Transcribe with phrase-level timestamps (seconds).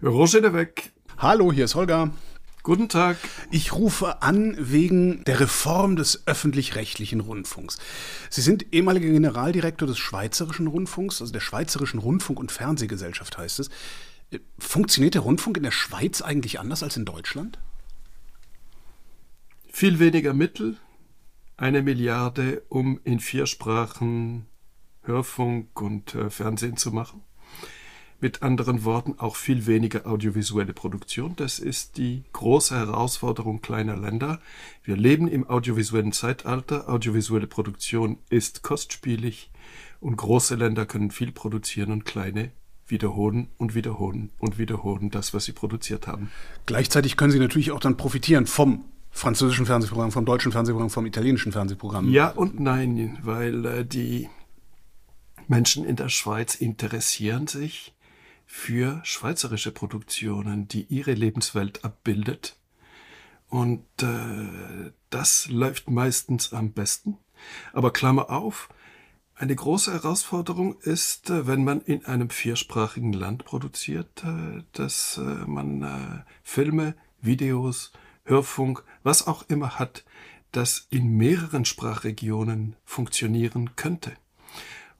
[0.00, 0.92] Roger de Weg.
[1.16, 2.12] Hallo, hier ist Holger.
[2.62, 3.16] Guten Tag.
[3.50, 7.80] Ich rufe an wegen der Reform des öffentlich-rechtlichen Rundfunks.
[8.30, 13.70] Sie sind ehemaliger Generaldirektor des Schweizerischen Rundfunks, also der Schweizerischen Rundfunk- und Fernsehgesellschaft heißt es.
[14.56, 17.58] Funktioniert der Rundfunk in der Schweiz eigentlich anders als in Deutschland?
[19.66, 20.76] Viel weniger Mittel,
[21.56, 24.46] eine Milliarde, um in vier Sprachen
[25.02, 27.24] Hörfunk und äh, Fernsehen zu machen.
[28.20, 31.34] Mit anderen Worten auch viel weniger audiovisuelle Produktion.
[31.36, 34.40] Das ist die große Herausforderung kleiner Länder.
[34.82, 36.88] Wir leben im audiovisuellen Zeitalter.
[36.88, 39.50] Audiovisuelle Produktion ist kostspielig
[40.00, 42.50] und große Länder können viel produzieren und kleine
[42.88, 46.32] wiederholen und wiederholen und wiederholen das, was sie produziert haben.
[46.66, 51.52] Gleichzeitig können sie natürlich auch dann profitieren vom französischen Fernsehprogramm, vom deutschen Fernsehprogramm, vom italienischen
[51.52, 52.10] Fernsehprogramm.
[52.10, 54.28] Ja und nein, weil äh, die
[55.46, 57.94] Menschen in der Schweiz interessieren sich
[58.50, 62.56] für schweizerische Produktionen, die ihre Lebenswelt abbildet.
[63.50, 67.18] Und äh, das läuft meistens am besten.
[67.74, 68.70] Aber Klammer auf,
[69.34, 75.20] eine große Herausforderung ist, äh, wenn man in einem viersprachigen Land produziert, äh, dass äh,
[75.46, 77.92] man Filme, Videos,
[78.24, 80.04] Hörfunk, was auch immer hat,
[80.52, 84.12] das in mehreren Sprachregionen funktionieren könnte.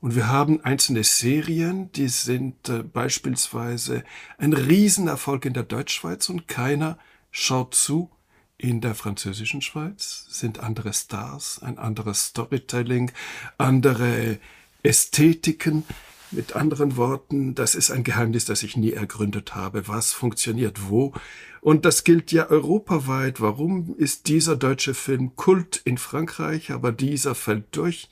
[0.00, 4.04] Und wir haben einzelne Serien, die sind äh, beispielsweise
[4.36, 6.98] ein Riesenerfolg in der Deutschschweiz und keiner
[7.30, 8.10] schaut zu.
[8.60, 13.12] In der französischen Schweiz sind andere Stars, ein anderes Storytelling,
[13.56, 14.38] andere
[14.82, 15.84] Ästhetiken.
[16.30, 19.88] Mit anderen Worten, das ist ein Geheimnis, das ich nie ergründet habe.
[19.88, 21.14] Was funktioniert wo?
[21.60, 23.40] Und das gilt ja europaweit.
[23.40, 28.10] Warum ist dieser deutsche Film Kult in Frankreich, aber dieser fällt durch?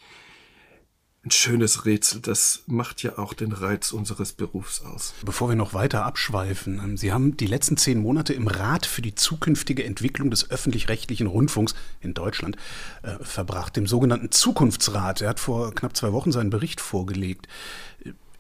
[1.27, 2.21] Ein schönes Rätsel.
[2.21, 5.13] Das macht ja auch den Reiz unseres Berufs aus.
[5.25, 9.03] Bevor wir noch weiter abschweifen, ähm, Sie haben die letzten zehn Monate im Rat für
[9.03, 12.57] die zukünftige Entwicklung des öffentlich-rechtlichen Rundfunks in Deutschland
[13.03, 15.21] äh, verbracht, dem sogenannten Zukunftsrat.
[15.21, 17.49] Er hat vor knapp zwei Wochen seinen Bericht vorgelegt.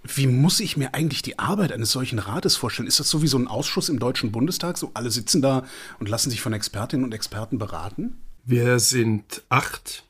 [0.05, 2.87] Wie muss ich mir eigentlich die Arbeit eines solchen Rates vorstellen?
[2.87, 4.78] Ist das so wie so ein Ausschuss im Deutschen Bundestag?
[4.78, 5.65] So alle sitzen da
[5.99, 8.16] und lassen sich von Expertinnen und Experten beraten?
[8.44, 10.06] Wir sind acht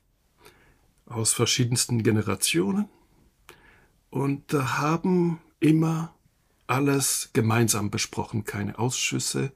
[1.07, 2.89] aus verschiedensten Generationen
[4.11, 6.15] und haben immer
[6.67, 9.53] alles gemeinsam besprochen, keine Ausschüsse,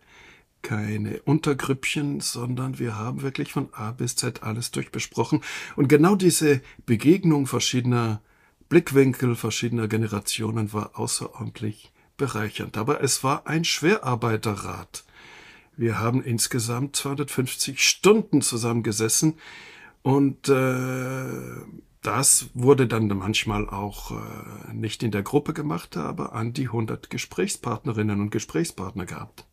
[0.63, 5.43] keine Untergrüppchen, sondern wir haben wirklich von A bis Z alles durchbesprochen.
[5.77, 8.21] Und genau diese Begegnung verschiedener
[8.69, 12.77] Blickwinkel, verschiedener Generationen war außerordentlich bereichernd.
[12.77, 15.05] Aber es war ein Schwerarbeiterrat.
[15.77, 19.39] Wir haben insgesamt 250 Stunden zusammengesessen
[20.03, 21.25] und äh,
[22.03, 27.11] das wurde dann manchmal auch äh, nicht in der Gruppe gemacht, aber an die 100
[27.11, 29.47] Gesprächspartnerinnen und Gesprächspartner gehabt.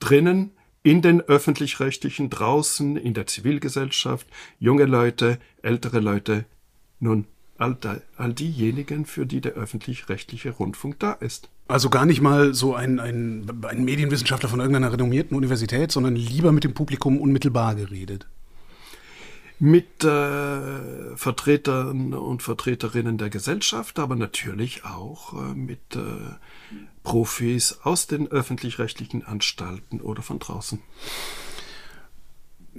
[0.00, 0.50] Drinnen,
[0.82, 4.26] in den öffentlich-rechtlichen, draußen, in der Zivilgesellschaft,
[4.58, 6.44] junge Leute, ältere Leute,
[6.98, 7.26] nun
[7.56, 7.76] all,
[8.16, 11.50] all diejenigen, für die der öffentlich-rechtliche Rundfunk da ist.
[11.68, 16.50] Also gar nicht mal so ein, ein, ein Medienwissenschaftler von irgendeiner renommierten Universität, sondern lieber
[16.50, 18.26] mit dem Publikum unmittelbar geredet
[19.60, 26.00] mit äh, Vertretern und Vertreterinnen der Gesellschaft, aber natürlich auch äh, mit äh,
[27.02, 30.80] Profis aus den öffentlich-rechtlichen Anstalten oder von draußen.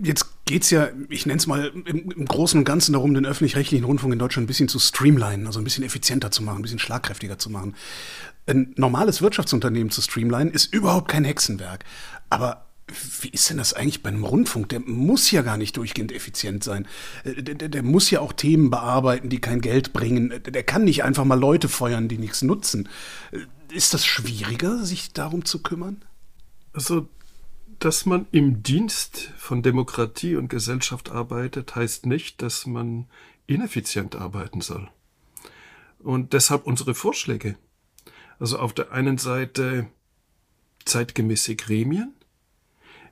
[0.01, 3.25] Jetzt geht es ja, ich nenne es mal im, im, Großen und Ganzen darum, den
[3.25, 6.61] öffentlich-rechtlichen Rundfunk in Deutschland ein bisschen zu streamlinen, also ein bisschen effizienter zu machen, ein
[6.61, 7.75] bisschen schlagkräftiger zu machen.
[8.47, 11.83] Ein normales Wirtschaftsunternehmen zu streamlinen ist überhaupt kein Hexenwerk.
[12.29, 12.68] Aber
[13.21, 14.69] wie ist denn das eigentlich bei einem Rundfunk?
[14.69, 16.87] Der muss ja gar nicht durchgehend effizient sein.
[17.23, 20.31] Äh, der, der, der, muss ja auch Themen bearbeiten, die kein Geld bringen.
[20.31, 22.89] Äh, der kann nicht einfach mal Leute feuern, die nichts nutzen.
[23.31, 23.39] Äh,
[23.73, 26.03] ist das schwieriger, sich darum zu kümmern?
[26.73, 27.07] Also,
[27.79, 33.05] dass man im Dienst von Demokratie und Gesellschaft arbeitet, heißt nicht, dass man
[33.47, 34.89] ineffizient arbeiten soll.
[35.99, 37.55] Und deshalb unsere Vorschläge.
[38.39, 39.87] Also auf der einen Seite
[40.85, 42.13] zeitgemäße Gremien,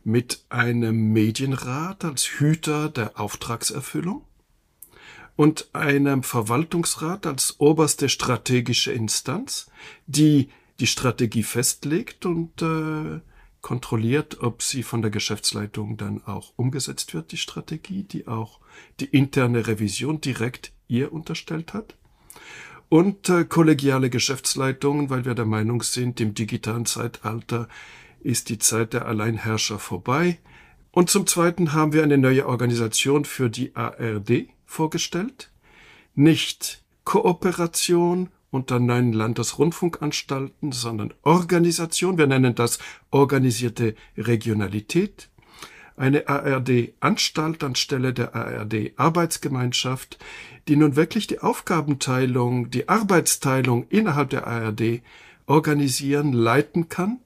[0.08, 4.24] mit einem Medienrat als Hüter der Auftragserfüllung
[5.36, 9.70] und einem Verwaltungsrat als oberste strategische Instanz,
[10.06, 10.48] die
[10.80, 13.20] die Strategie festlegt und äh,
[13.60, 18.62] kontrolliert, ob sie von der Geschäftsleitung dann auch umgesetzt wird, die Strategie, die auch
[19.02, 21.98] die interne Revision direkt ihr unterstellt hat.
[22.88, 27.68] Und äh, kollegiale Geschäftsleitungen, weil wir der Meinung sind, im digitalen Zeitalter
[28.22, 30.40] ist die Zeit der Alleinherrscher vorbei.
[30.92, 35.52] Und zum Zweiten haben wir eine neue Organisation für die ARD vorgestellt.
[36.16, 42.18] Nicht Kooperation unter neun Landesrundfunkanstalten, sondern Organisation.
[42.18, 42.80] Wir nennen das
[43.12, 45.30] organisierte Regionalität.
[45.96, 50.20] Eine ARD-Anstalt anstelle der ARD-Arbeitsgemeinschaft,
[50.68, 55.02] die nun wirklich die Aufgabenteilung, die Arbeitsteilung innerhalb der ARD
[55.48, 57.20] organisieren, leiten kann.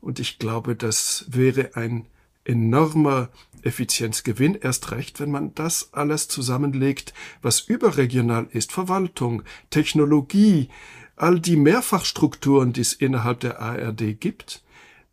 [0.00, 2.06] Und ich glaube, das wäre ein
[2.44, 3.28] enormer
[3.62, 7.12] Effizienzgewinn, erst recht, wenn man das alles zusammenlegt,
[7.42, 10.68] was überregional ist, Verwaltung, Technologie,
[11.16, 14.62] all die Mehrfachstrukturen, die es innerhalb der ARD gibt,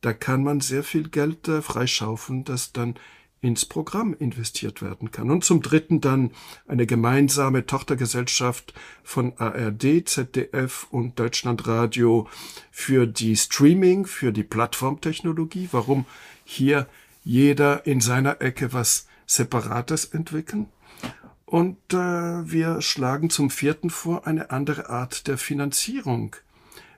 [0.02, 2.96] da kann man sehr viel Geld äh, freischaufeln, das dann
[3.46, 5.30] ins Programm investiert werden kann.
[5.30, 6.32] Und zum Dritten dann
[6.68, 12.28] eine gemeinsame Tochtergesellschaft von ARD, ZDF und Deutschlandradio
[12.72, 15.70] für die Streaming, für die Plattformtechnologie.
[15.72, 16.06] Warum
[16.44, 16.88] hier
[17.24, 20.68] jeder in seiner Ecke was Separates entwickeln.
[21.46, 26.36] Und äh, wir schlagen zum vierten vor eine andere Art der Finanzierung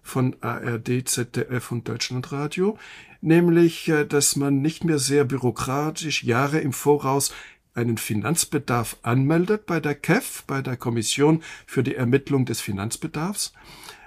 [0.01, 2.77] von ARD, ZDF und Deutschlandradio,
[3.21, 7.33] nämlich, äh, dass man nicht mehr sehr bürokratisch Jahre im Voraus
[7.73, 13.53] einen Finanzbedarf anmeldet bei der KEF, bei der Kommission für die Ermittlung des Finanzbedarfs,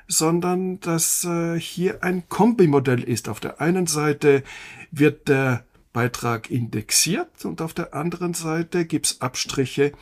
[0.08, 3.28] sondern dass äh, hier ein Kombimodell ist.
[3.28, 4.42] Auf der einen Seite
[4.90, 9.92] wird der Beitrag indexiert und auf der anderen Seite gibt's Abstriche,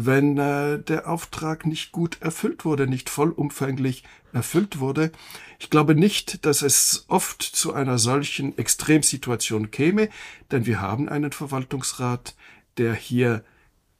[0.00, 5.10] wenn äh, der Auftrag nicht gut erfüllt wurde, nicht vollumfänglich erfüllt wurde.
[5.58, 10.08] Ich glaube nicht, dass es oft zu einer solchen Extremsituation käme,
[10.52, 12.36] denn wir haben einen Verwaltungsrat,
[12.76, 13.42] der hier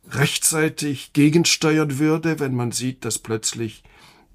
[0.09, 3.83] rechtzeitig gegensteuern würde, wenn man sieht, dass plötzlich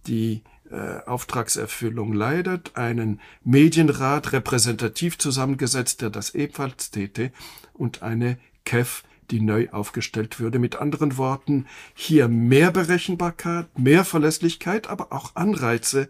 [0.06, 7.32] die äh, Auftragserfüllung leidet, einen Medienrat repräsentativ zusammengesetzt, der das ebenfalls täte,
[7.74, 10.60] und eine KEF, die neu aufgestellt würde.
[10.60, 16.10] Mit anderen Worten, hier mehr Berechenbarkeit, mehr Verlässlichkeit, aber auch Anreize,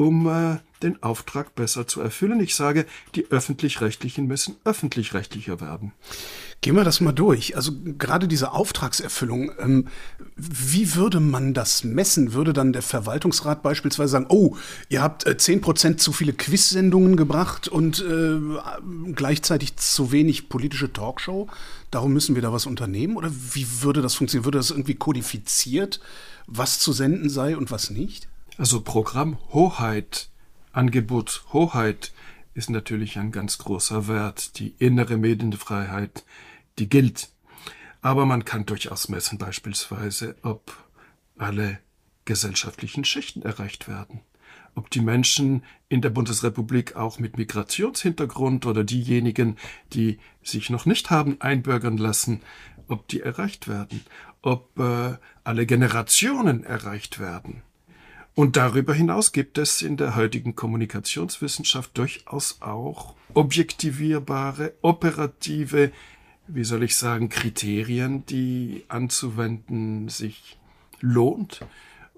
[0.00, 2.40] um äh, den Auftrag besser zu erfüllen.
[2.40, 5.92] Ich sage, die öffentlich-rechtlichen müssen öffentlich-rechtlicher werden.
[6.62, 7.54] Gehen wir das mal durch.
[7.54, 9.88] Also gerade diese Auftragserfüllung, ähm,
[10.36, 12.32] wie würde man das messen?
[12.32, 14.56] Würde dann der Verwaltungsrat beispielsweise sagen, oh,
[14.88, 18.38] ihr habt äh, zehn Prozent zu viele Quiz-Sendungen gebracht und äh,
[19.12, 21.46] gleichzeitig zu wenig politische Talkshow?
[21.90, 23.18] Darum müssen wir da was unternehmen?
[23.18, 24.46] Oder wie würde das funktionieren?
[24.46, 26.00] Würde das irgendwie kodifiziert,
[26.46, 28.29] was zu senden sei und was nicht?
[28.60, 30.28] Also Programmhoheit,
[30.72, 32.12] Angebotshoheit
[32.52, 34.58] ist natürlich ein ganz großer Wert.
[34.58, 36.26] Die innere Medienfreiheit
[36.78, 37.30] die gilt.
[38.02, 40.76] Aber man kann durchaus messen beispielsweise, ob
[41.38, 41.78] alle
[42.26, 44.20] gesellschaftlichen Schichten erreicht werden.
[44.74, 49.56] Ob die Menschen in der Bundesrepublik auch mit Migrationshintergrund oder diejenigen,
[49.94, 52.42] die sich noch nicht haben einbürgern lassen,
[52.88, 54.04] ob die erreicht werden.
[54.42, 57.62] Ob äh, alle Generationen erreicht werden.
[58.40, 65.92] Und darüber hinaus gibt es in der heutigen Kommunikationswissenschaft durchaus auch objektivierbare, operative
[66.46, 70.58] wie soll ich sagen, Kriterien, die anzuwenden sich
[71.02, 71.60] lohnt.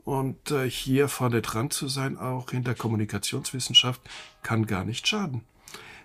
[0.05, 4.01] Und äh, hier vorne dran zu sein, auch in der Kommunikationswissenschaft,
[4.45, 5.41] kann gar nicht schaden.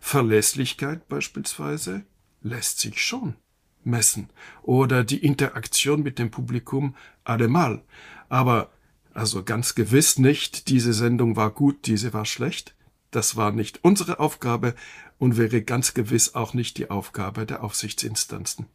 [0.01, 2.05] Verlässlichkeit beispielsweise
[2.41, 3.35] lässt sich schon
[3.83, 4.31] messen.
[4.63, 7.83] Oder die Interaktion mit dem Publikum allemal.
[8.29, 8.71] Aber
[9.17, 12.75] also ganz gewiss nicht, diese Sendung war gut, diese war schlecht.
[13.09, 14.75] Das war nicht unsere Aufgabe
[15.17, 18.67] und wäre ganz gewiss auch nicht die Aufgabe der Aufsichtsinstanzen.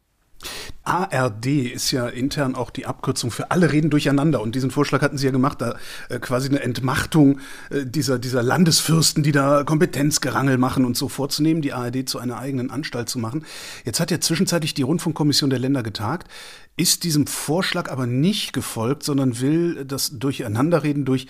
[0.83, 4.41] ARD ist ja intern auch die Abkürzung für alle reden durcheinander.
[4.41, 5.77] Und diesen Vorschlag hatten Sie ja gemacht, da
[6.09, 11.61] äh, quasi eine Entmachtung äh, dieser, dieser Landesfürsten, die da Kompetenzgerangel machen und so vorzunehmen,
[11.61, 13.45] die ARD zu einer eigenen Anstalt zu machen.
[13.85, 16.27] Jetzt hat ja zwischenzeitlich die Rundfunkkommission der Länder getagt,
[16.75, 21.27] ist diesem Vorschlag aber nicht gefolgt, sondern will das Durcheinanderreden durch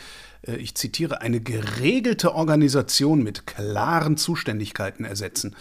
[0.48, 5.56] äh, ich zitiere, eine geregelte Organisation mit klaren Zuständigkeiten ersetzen.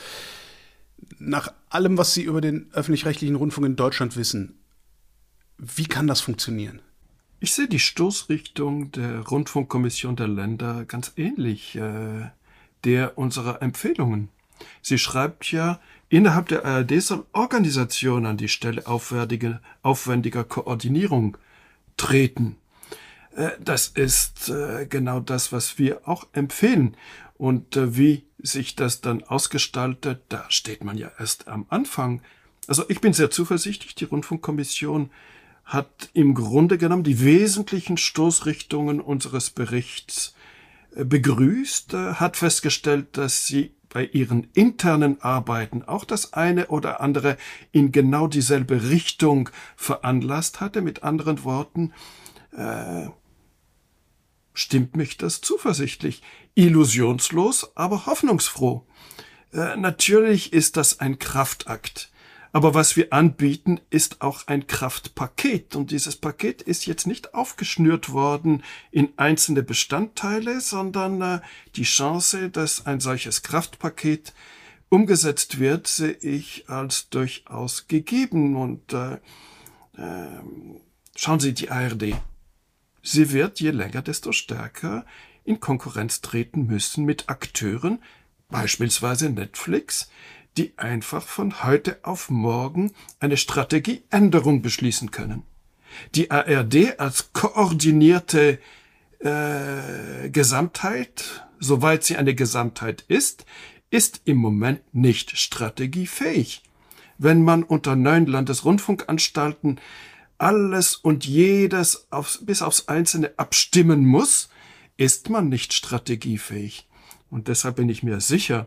[1.18, 4.58] Nach allem, was Sie über den öffentlich-rechtlichen Rundfunk in Deutschland wissen,
[5.58, 6.80] wie kann das funktionieren?
[7.40, 12.30] Ich sehe die Stoßrichtung der Rundfunkkommission der Länder ganz ähnlich äh,
[12.84, 14.28] der unserer Empfehlungen.
[14.80, 21.36] Sie schreibt ja, innerhalb der ARD soll Organisation an die Stelle aufwendiger, Koordinierung
[21.96, 22.56] treten.
[23.34, 26.96] Äh, das ist äh, genau das, was wir auch empfehlen.
[27.38, 32.22] Und äh, wie sich das dann ausgestaltet, da steht man ja erst am Anfang.
[32.66, 35.10] Also ich bin sehr zuversichtlich, die Rundfunkkommission
[35.64, 40.34] hat im Grunde genommen die wesentlichen Stoßrichtungen unseres Berichts
[40.94, 47.36] begrüßt, hat festgestellt, dass sie bei ihren internen Arbeiten auch das eine oder andere
[47.72, 50.80] in genau dieselbe Richtung veranlasst hatte.
[50.80, 51.92] Mit anderen Worten,
[52.56, 53.08] äh,
[54.54, 56.22] stimmt mich das zuversichtlich.
[56.54, 58.86] Illusionslos, aber hoffnungsfroh.
[59.52, 62.10] Äh, natürlich ist das ein Kraftakt.
[62.54, 65.74] Aber was wir anbieten, ist auch ein Kraftpaket.
[65.74, 71.40] Und dieses Paket ist jetzt nicht aufgeschnürt worden in einzelne Bestandteile, sondern äh,
[71.76, 74.34] die Chance, dass ein solches Kraftpaket
[74.90, 78.56] umgesetzt wird, sehe ich als durchaus gegeben.
[78.56, 79.14] Und äh,
[79.96, 80.42] äh,
[81.16, 82.16] schauen Sie die ARD.
[83.02, 85.04] Sie wird je länger, desto stärker
[85.44, 88.00] in Konkurrenz treten müssen mit Akteuren,
[88.48, 90.08] beispielsweise Netflix,
[90.56, 95.42] die einfach von heute auf morgen eine Strategieänderung beschließen können.
[96.14, 98.58] Die ARD als koordinierte
[99.18, 103.44] äh, Gesamtheit, soweit sie eine Gesamtheit ist,
[103.90, 106.62] ist im Moment nicht strategiefähig.
[107.18, 109.80] Wenn man unter neun Landesrundfunkanstalten
[110.42, 114.48] alles und jedes aufs, bis aufs Einzelne abstimmen muss,
[114.96, 116.88] ist man nicht strategiefähig.
[117.30, 118.66] Und deshalb bin ich mir sicher,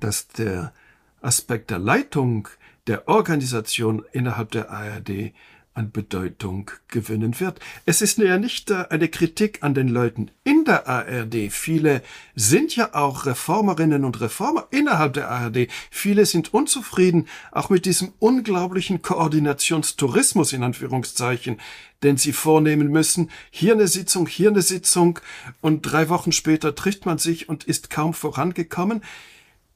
[0.00, 0.72] dass der
[1.20, 2.48] Aspekt der Leitung,
[2.86, 5.32] der Organisation innerhalb der ARD
[5.78, 7.60] an Bedeutung gewinnen wird.
[7.86, 11.52] Es ist ja nicht äh, eine Kritik an den Leuten in der ARD.
[11.52, 12.02] Viele
[12.34, 15.68] sind ja auch Reformerinnen und Reformer innerhalb der ARD.
[15.90, 21.60] Viele sind unzufrieden, auch mit diesem unglaublichen Koordinationstourismus in Anführungszeichen,
[22.02, 23.30] den sie vornehmen müssen.
[23.50, 25.20] Hier eine Sitzung, hier eine Sitzung
[25.60, 29.00] und drei Wochen später trifft man sich und ist kaum vorangekommen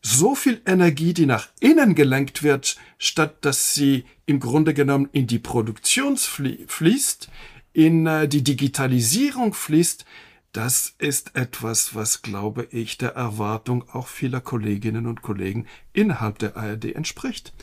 [0.02, 5.26] so viel Energie, die nach innen gelenkt wird, statt dass sie im Grunde genommen in
[5.26, 7.30] die Produktion fließt,
[7.72, 10.04] in äh, die Digitalisierung fließt,
[10.52, 16.58] das ist etwas, was, glaube ich, der Erwartung auch vieler Kolleginnen und Kollegen innerhalb der
[16.58, 17.54] ARD entspricht.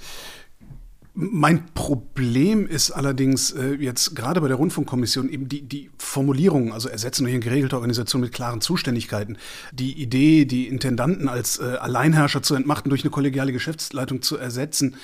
[1.21, 6.87] Mein Problem ist allerdings äh, jetzt gerade bei der Rundfunkkommission eben die, die Formulierung, also
[6.87, 9.37] ersetzen durch eine geregelte Organisation mit klaren Zuständigkeiten.
[9.73, 14.95] Die Idee, die Intendanten als äh, Alleinherrscher zu entmachten, durch eine kollegiale Geschäftsleitung zu ersetzen,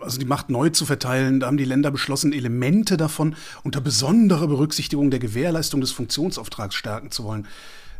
[0.00, 4.46] also die Macht neu zu verteilen, da haben die Länder beschlossen, Elemente davon unter besonderer
[4.46, 7.48] Berücksichtigung der Gewährleistung des Funktionsauftrags stärken zu wollen.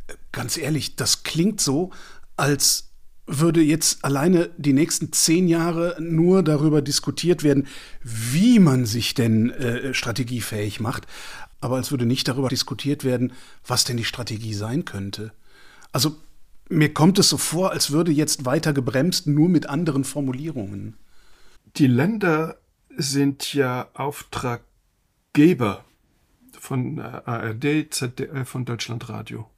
[0.06, 1.90] Äh, ganz ehrlich, das klingt so,
[2.36, 2.93] als
[3.26, 7.66] würde jetzt alleine die nächsten zehn Jahre nur darüber diskutiert werden,
[8.02, 11.06] wie man sich denn äh, strategiefähig macht,
[11.60, 13.32] aber es würde nicht darüber diskutiert werden,
[13.66, 15.32] was denn die Strategie sein könnte.
[15.92, 16.16] Also
[16.68, 20.96] mir kommt es so vor, als würde jetzt weiter gebremst, nur mit anderen Formulierungen.
[21.76, 22.58] Die Länder
[22.96, 25.84] sind ja Auftraggeber
[26.52, 29.48] von äh, ARD, ZDF und Deutschlandradio.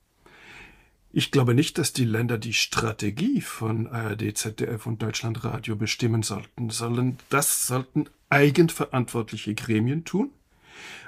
[1.12, 6.70] Ich glaube nicht, dass die Länder die Strategie von ARD, ZDF und Deutschlandradio bestimmen sollten,
[6.70, 10.30] sondern das sollten eigenverantwortliche Gremien tun.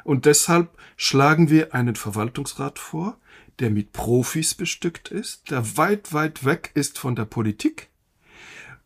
[0.04, 3.18] Und deshalb schlagen wir einen Verwaltungsrat vor,
[3.58, 7.88] der mit Profis bestückt ist, der weit, weit weg ist von der Politik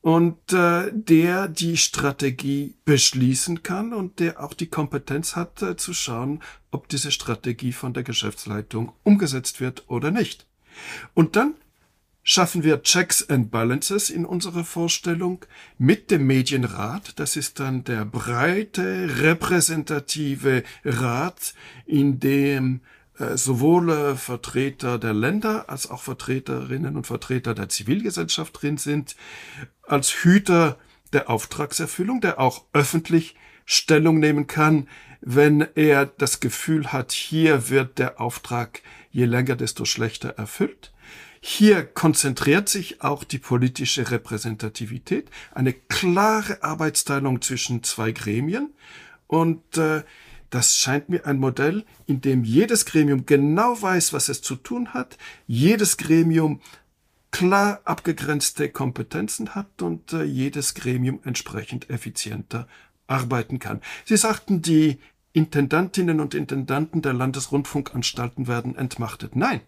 [0.02, 5.94] und äh, der die Strategie beschließen kann und der auch die Kompetenz hat äh, zu
[5.94, 6.42] schauen,
[6.72, 10.46] ob diese Strategie von der Geschäftsleitung umgesetzt wird oder nicht.
[11.14, 11.54] Und dann
[12.22, 15.44] schaffen wir Checks and Balances in unserer Vorstellung
[15.78, 17.18] mit dem Medienrat.
[17.18, 22.80] Das ist dann der breite, repräsentative Rat, in dem
[23.18, 29.16] äh, sowohl äh, Vertreter der Länder als auch Vertreterinnen und Vertreter der Zivilgesellschaft drin sind,
[29.82, 30.78] als Hüter
[31.12, 34.88] der Auftragserfüllung, der auch öffentlich Stellung nehmen kann,
[35.20, 40.92] wenn er das Gefühl hat, hier wird der Auftrag je länger, desto schlechter erfüllt.
[41.40, 48.72] Hier konzentriert sich auch die politische Repräsentativität, eine klare Arbeitsteilung zwischen zwei Gremien
[49.26, 50.02] und äh,
[50.50, 54.92] das scheint mir ein Modell, in dem jedes Gremium genau weiß, was es zu tun
[54.92, 55.16] hat,
[55.46, 56.60] jedes Gremium
[57.30, 62.68] klar abgegrenzte Kompetenzen hat und äh, jedes Gremium entsprechend effizienter
[63.06, 63.80] arbeiten kann.
[64.04, 64.98] Sie sagten, die
[65.32, 69.34] Intendantinnen und Intendanten der Landesrundfunkanstalten werden entmachtet.
[69.36, 69.60] Nein.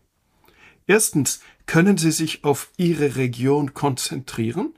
[0.86, 4.74] Erstens können sie sich auf ihre Region konzentrieren.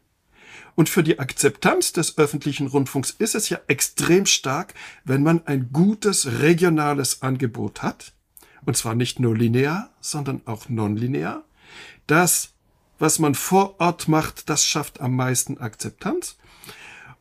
[0.77, 4.75] Und für die Akzeptanz des öffentlichen Rundfunks ist es ja extrem stark,
[5.05, 8.13] wenn man ein gutes regionales Angebot hat.
[8.65, 11.45] Und zwar nicht nur linear, sondern auch nonlinear.
[12.07, 12.51] Das,
[12.99, 16.37] was man vor Ort macht, das schafft am meisten Akzeptanz.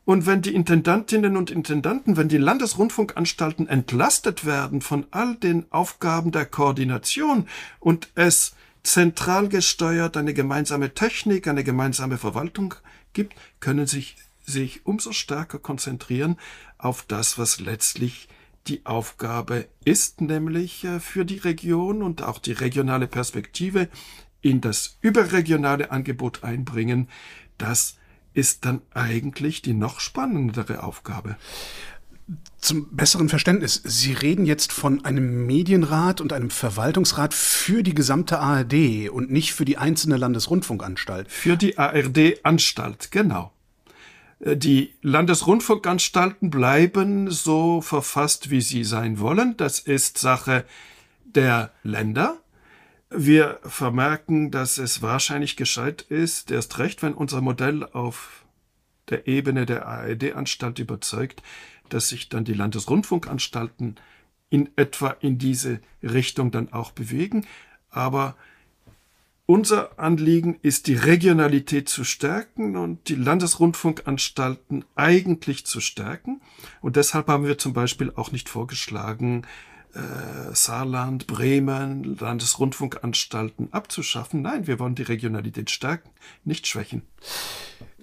[0.06, 6.30] Und wenn die Intendantinnen und Intendanten, wenn die Landesrundfunkanstalten entlastet werden von all den Aufgaben
[6.30, 7.48] der Koordination
[7.80, 12.76] und es zentral gesteuert eine gemeinsame Technik, eine gemeinsame Verwaltung
[13.14, 16.36] gibt, können sich sich umso stärker konzentrieren
[16.78, 18.28] auf das, was letztlich
[18.68, 23.88] die Aufgabe ist, nämlich äh, für die Region und auch die regionale Perspektive
[24.40, 27.08] in das überregionale Angebot einbringen.
[27.58, 27.96] Das
[28.36, 31.36] ist dann eigentlich die noch spannendere Aufgabe.
[32.58, 38.40] Zum besseren Verständnis, Sie reden jetzt von einem Medienrat und einem Verwaltungsrat für die gesamte
[38.40, 41.30] ARD und nicht für die einzelne Landesrundfunkanstalt.
[41.30, 43.52] Für die ARD-Anstalt, genau.
[44.40, 49.56] Äh, die Landesrundfunkanstalten bleiben so verfasst, wie sie sein wollen.
[49.56, 50.64] Das ist Sache
[51.24, 52.38] der Länder.
[53.08, 58.44] Wir vermerken, dass es wahrscheinlich gescheit ist, erst recht, wenn unser Modell auf
[59.08, 61.42] der Ebene der ARD-Anstalt überzeugt,
[61.88, 63.96] dass sich dann die Landesrundfunkanstalten
[64.50, 67.46] in etwa in diese Richtung dann auch bewegen.
[67.90, 68.36] Aber
[69.46, 76.40] unser Anliegen ist, die Regionalität zu stärken und die Landesrundfunkanstalten eigentlich zu stärken.
[76.80, 79.46] Und deshalb haben wir zum Beispiel auch nicht vorgeschlagen,
[79.96, 84.42] äh, Saarland, Bremen, Landesrundfunkanstalten abzuschaffen.
[84.42, 86.10] Nein, wir wollen die Regionalität stärken,
[86.44, 87.02] nicht schwächen.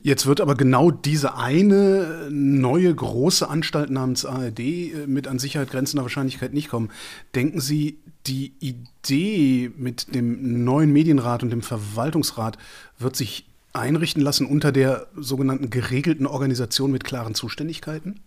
[0.01, 5.71] Jetzt wird aber genau diese eine neue große Anstalt namens ARD äh, mit an Sicherheit
[5.71, 6.91] grenzender Wahrscheinlichkeit nicht kommen.
[7.35, 12.57] Denken Sie, die Idee mit dem neuen Medienrat und dem Verwaltungsrat
[12.99, 18.19] wird sich einrichten lassen unter der sogenannten geregelten Organisation mit klaren Zuständigkeiten?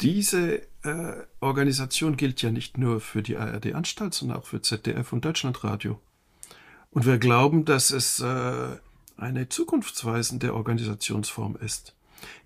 [0.00, 5.24] Diese äh, Organisation gilt ja nicht nur für die ARD-Anstalt, sondern auch für ZDF und
[5.24, 6.00] Deutschlandradio.
[6.90, 8.76] Und wir glauben, dass es äh,
[9.16, 11.94] eine zukunftsweisende Organisationsform ist.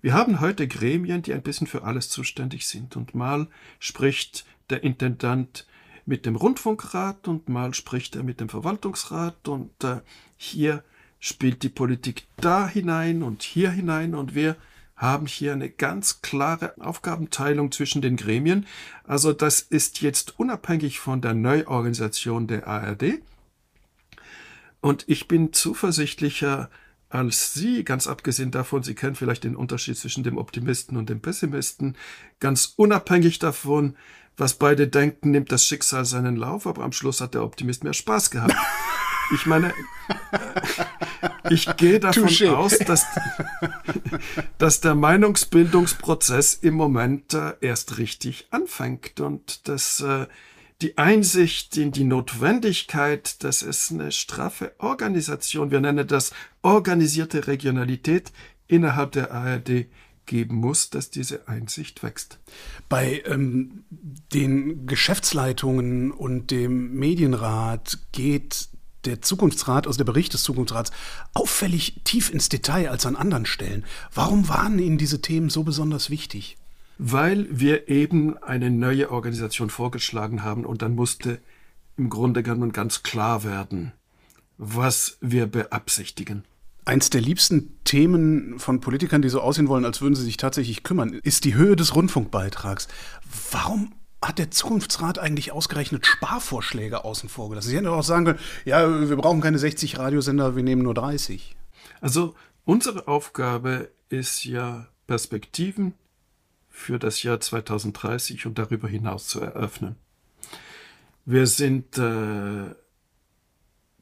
[0.01, 3.47] Wir haben heute Gremien, die ein bisschen für alles zuständig sind und mal
[3.79, 5.65] spricht der Intendant
[6.05, 10.01] mit dem Rundfunkrat und mal spricht er mit dem Verwaltungsrat und äh,
[10.37, 10.83] hier
[11.19, 14.57] spielt die Politik da hinein und hier hinein und wir
[14.95, 18.65] haben hier eine ganz klare Aufgabenteilung zwischen den Gremien.
[19.03, 23.19] Also das ist jetzt unabhängig von der Neuorganisation der ARD.
[24.81, 26.69] Und ich bin zuversichtlicher
[27.09, 31.21] als Sie, ganz abgesehen davon, Sie kennen vielleicht den Unterschied zwischen dem Optimisten und dem
[31.21, 31.95] Pessimisten,
[32.39, 33.95] ganz unabhängig davon,
[34.37, 37.93] was beide denken, nimmt das Schicksal seinen Lauf, aber am Schluss hat der Optimist mehr
[37.93, 38.55] Spaß gehabt.
[39.33, 39.73] Ich meine,
[41.49, 42.49] ich gehe davon Touché.
[42.49, 43.05] aus, dass,
[44.57, 50.27] dass der Meinungsbildungsprozess im Moment äh, erst richtig anfängt und dass äh,
[50.81, 58.31] die Einsicht in die Notwendigkeit, dass es eine straffe Organisation, wir nennen das organisierte Regionalität
[58.67, 59.87] innerhalb der ARD
[60.25, 62.39] geben muss, dass diese Einsicht wächst.
[62.89, 63.85] Bei ähm,
[64.33, 68.69] den Geschäftsleitungen und dem Medienrat geht
[69.05, 70.91] der Zukunftsrat, also der Bericht des Zukunftsrats,
[71.33, 73.85] auffällig tief ins Detail als an anderen Stellen.
[74.13, 76.57] Warum waren Ihnen diese Themen so besonders wichtig?
[76.97, 81.39] weil wir eben eine neue Organisation vorgeschlagen haben und dann musste
[81.97, 83.91] im Grunde genommen ganz klar werden,
[84.57, 86.43] was wir beabsichtigen.
[86.85, 90.83] Eins der liebsten Themen von Politikern, die so aussehen wollen, als würden sie sich tatsächlich
[90.83, 92.87] kümmern, ist die Höhe des Rundfunkbeitrags.
[93.51, 93.93] Warum
[94.27, 97.69] hat der Zukunftsrat eigentlich ausgerechnet Sparvorschläge außen vor gelassen?
[97.69, 101.55] Sie hätten auch sagen können, ja, wir brauchen keine 60 Radiosender, wir nehmen nur 30.
[102.01, 105.93] Also unsere Aufgabe ist ja Perspektiven
[106.69, 109.95] für das Jahr 2030 und darüber hinaus zu eröffnen.
[111.25, 112.75] Wir sind äh,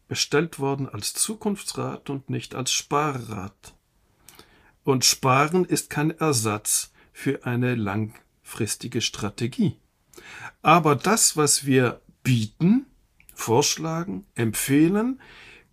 [0.07, 3.73] bestellt worden als Zukunftsrat und nicht als Sparrat.
[4.83, 9.77] Und Sparen ist kein Ersatz für eine langfristige Strategie.
[10.62, 12.86] Aber das, was wir bieten,
[13.34, 15.19] vorschlagen, empfehlen,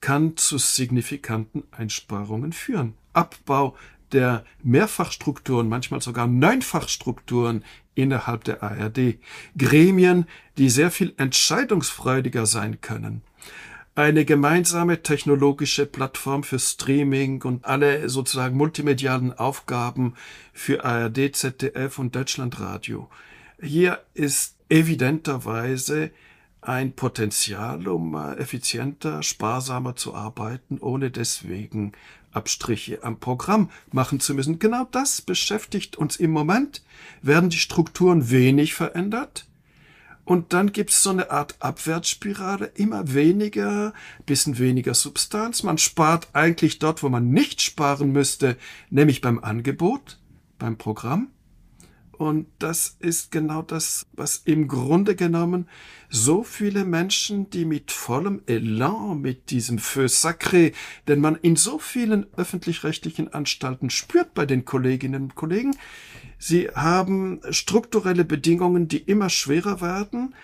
[0.01, 2.95] kann zu signifikanten Einsparungen führen.
[3.13, 3.77] Abbau
[4.13, 9.19] der Mehrfachstrukturen, manchmal sogar Neunfachstrukturen innerhalb der ARD.
[9.57, 10.27] Gremien,
[10.59, 13.23] die sehr viel entscheidungsfreudiger sein können.
[13.95, 20.15] Eine gemeinsame technologische Plattform für Streaming und alle sozusagen multimedialen Aufgaben
[20.53, 23.09] für ARD, ZDF und Deutschlandradio.
[23.63, 26.11] Hier ist evidenterweise
[26.63, 31.93] ein Potenzial, um effizienter, sparsamer zu arbeiten, ohne deswegen
[32.33, 34.59] Abstriche am Programm machen zu müssen.
[34.59, 36.83] Genau das beschäftigt uns im Moment.
[37.21, 39.47] Werden die Strukturen wenig verändert?
[40.25, 43.93] Und dann gibt's so eine Art Abwärtsspirale, immer weniger,
[44.25, 45.65] bisschen weniger Substanz.
[45.65, 48.57] Man spart eigentlich dort, wo man nicht sparen müsste,
[48.91, 50.19] nämlich beim Angebot,
[50.59, 51.29] beim Programm.
[52.21, 55.67] Und das ist genau das, was im Grunde genommen
[56.11, 60.75] so viele Menschen, die mit vollem Elan, mit diesem Feu sacré,
[61.09, 65.75] den man in so vielen öffentlich-rechtlichen Anstalten spürt bei den Kolleginnen und Kollegen,
[66.37, 70.35] sie haben strukturelle Bedingungen, die immer schwerer werden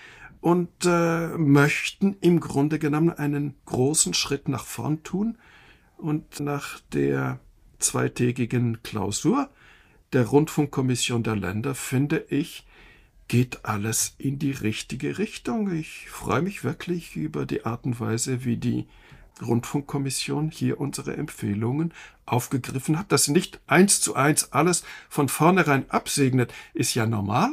[0.40, 5.36] und äh, möchten im Grunde genommen einen großen Schritt nach vorn tun.
[5.98, 7.38] Und nach der
[7.80, 9.50] zweitägigen Klausur
[10.12, 12.66] der Rundfunkkommission der Länder, finde ich,
[13.28, 15.72] geht alles in die richtige Richtung.
[15.72, 18.86] Ich freue mich wirklich über die Art und Weise, wie die
[19.42, 21.92] Rundfunkkommission hier unsere Empfehlungen
[22.24, 23.12] aufgegriffen hat.
[23.12, 27.50] Dass sie nicht eins zu eins alles von vornherein absegnet, ist ja normal.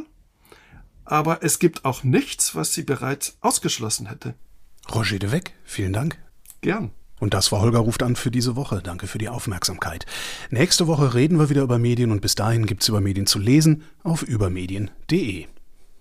[1.06, 4.36] Aber es gibt auch nichts, was sie bereits ausgeschlossen hätte.
[4.94, 6.18] Roger de Weck, vielen Dank.
[6.62, 6.92] Gern.
[7.20, 8.82] Und das war Holger ruft an für diese Woche.
[8.84, 10.06] Danke für die Aufmerksamkeit.
[10.50, 13.84] Nächste Woche reden wir wieder über Medien und bis dahin gibt's über Medien zu lesen
[14.04, 15.48] auf übermedien.de.